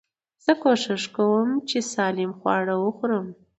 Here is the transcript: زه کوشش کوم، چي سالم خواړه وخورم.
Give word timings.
زه 0.45 0.51
کوشش 0.63 1.03
کوم، 1.15 1.49
چي 1.67 1.79
سالم 1.93 2.31
خواړه 2.39 2.75
وخورم. 2.79 3.27